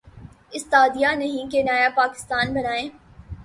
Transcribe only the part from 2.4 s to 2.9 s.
بنائیں۔